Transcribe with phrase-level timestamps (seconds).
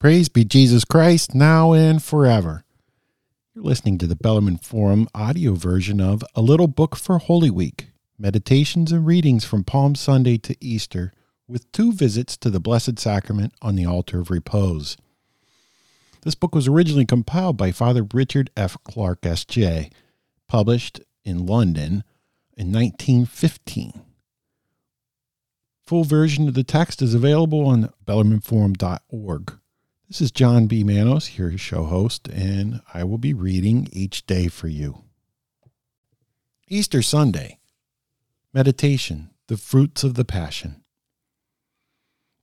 [0.00, 2.62] Praise be Jesus Christ, now and forever.
[3.52, 7.88] You're listening to the Bellarmine Forum audio version of A Little Book for Holy Week
[8.16, 11.12] Meditations and Readings from Palm Sunday to Easter,
[11.48, 14.96] with two visits to the Blessed Sacrament on the Altar of Repose.
[16.22, 18.76] This book was originally compiled by Father Richard F.
[18.84, 19.90] Clarke, S.J.,
[20.46, 22.04] published in London
[22.56, 24.04] in 1915.
[25.88, 29.58] Full version of the text is available on bellarmineforum.org.
[30.08, 30.84] This is John B.
[30.84, 35.04] Manos, your show host, and I will be reading each day for you.
[36.66, 37.58] Easter Sunday
[38.54, 40.82] Meditation, the fruits of the Passion.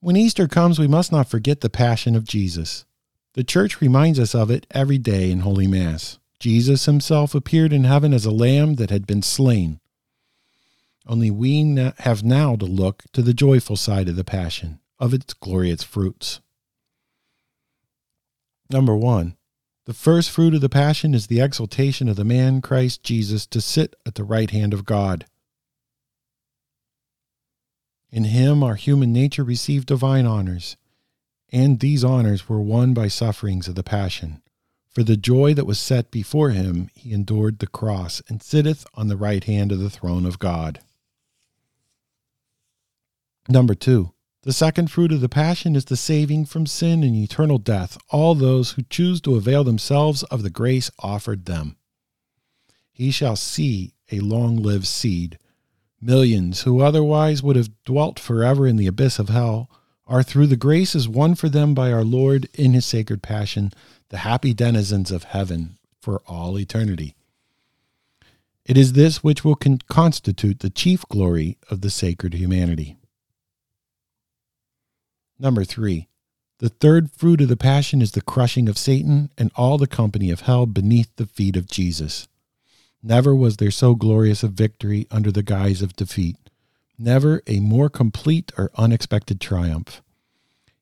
[0.00, 2.84] When Easter comes, we must not forget the Passion of Jesus.
[3.32, 6.18] The Church reminds us of it every day in Holy Mass.
[6.38, 9.80] Jesus himself appeared in heaven as a lamb that had been slain.
[11.06, 11.62] Only we
[12.00, 16.40] have now to look to the joyful side of the Passion, of its glorious fruits.
[18.70, 19.36] Number one,
[19.86, 23.60] the first fruit of the Passion is the exaltation of the man Christ Jesus to
[23.60, 25.26] sit at the right hand of God.
[28.10, 30.76] In him, our human nature received divine honors,
[31.52, 34.40] and these honors were won by sufferings of the Passion.
[34.88, 39.08] For the joy that was set before him, he endured the cross and sitteth on
[39.08, 40.80] the right hand of the throne of God.
[43.48, 44.13] Number two,
[44.44, 48.34] the second fruit of the Passion is the saving from sin and eternal death all
[48.34, 51.76] those who choose to avail themselves of the grace offered them.
[52.92, 55.38] He shall see a long lived seed.
[55.98, 59.70] Millions who otherwise would have dwelt forever in the abyss of hell
[60.06, 63.72] are through the graces won for them by our Lord in his sacred passion,
[64.10, 67.16] the happy denizens of heaven for all eternity.
[68.66, 72.98] It is this which will con- constitute the chief glory of the sacred humanity.
[75.38, 76.08] Number three,
[76.58, 80.30] the third fruit of the Passion is the crushing of Satan and all the company
[80.30, 82.28] of hell beneath the feet of Jesus.
[83.02, 86.36] Never was there so glorious a victory under the guise of defeat,
[86.98, 90.00] never a more complete or unexpected triumph.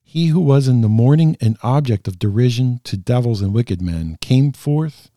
[0.04, 4.18] He who was in the morning an object of derision to devils and wicked men
[4.20, 5.10] came forth,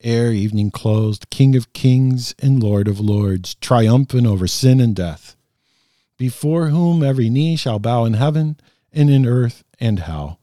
[0.00, 5.34] ere evening closed, King of kings and Lord of lords, triumphant over sin and death,
[6.16, 8.56] before whom every knee shall bow in heaven
[8.96, 10.40] and in earth and hell.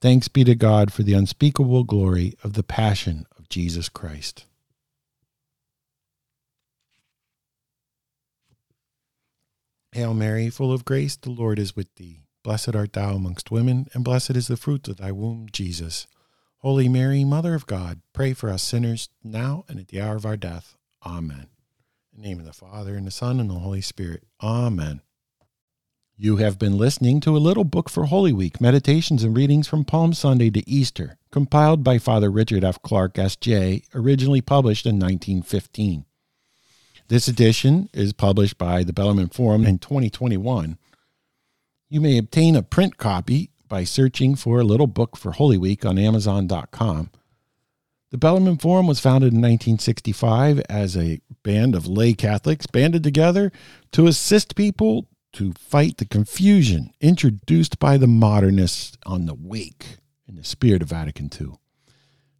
[0.00, 4.46] Thanks be to God for the unspeakable glory of the passion of Jesus Christ.
[9.92, 12.22] Hail Mary, full of grace, the Lord is with thee.
[12.42, 16.06] Blessed art thou amongst women, and blessed is the fruit of thy womb, Jesus.
[16.58, 20.26] Holy Mary, Mother of God, pray for us sinners, now and at the hour of
[20.26, 20.74] our death.
[21.06, 21.48] Amen.
[22.14, 24.24] In the name of the Father, and the Son, and the Holy Spirit.
[24.42, 25.02] Amen.
[26.16, 29.84] You have been listening to a little book for Holy Week, meditations and readings from
[29.84, 32.80] Palm Sunday to Easter, compiled by Father Richard F.
[32.82, 36.04] Clarke, S.J., originally published in 1915.
[37.08, 40.78] This edition is published by the Bellarmine Forum in 2021.
[41.88, 45.84] You may obtain a print copy by searching for a little book for Holy Week
[45.84, 47.10] on Amazon.com.
[48.12, 53.50] The Bellarmine Forum was founded in 1965 as a band of lay Catholics banded together
[53.90, 60.36] to assist people to fight the confusion introduced by the modernists on the wake in
[60.36, 61.58] the spirit of Vatican II.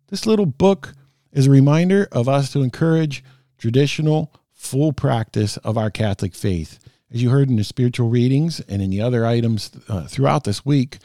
[0.09, 0.94] This little book
[1.32, 3.25] is a reminder of us to encourage
[3.59, 6.78] traditional, full practice of our Catholic faith.
[7.12, 10.65] As you heard in the spiritual readings and in the other items uh, throughout this
[10.65, 10.99] week,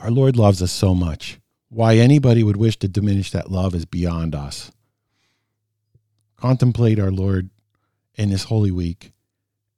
[0.00, 1.38] our Lord loves us so much.
[1.68, 4.72] Why anybody would wish to diminish that love is beyond us.
[6.36, 7.50] Contemplate our Lord
[8.16, 9.12] in this Holy Week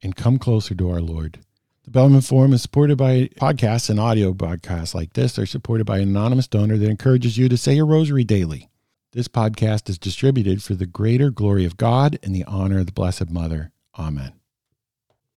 [0.05, 1.41] and come closer to our Lord.
[1.85, 5.35] The Bellarmine Forum is supported by podcasts and audio broadcasts like this.
[5.35, 8.71] They're supported by an anonymous donor that encourages you to say your rosary daily.
[9.13, 12.93] This podcast is distributed for the greater glory of God and the honor of the
[12.93, 13.73] Blessed Mother.
[13.99, 14.44] Amen.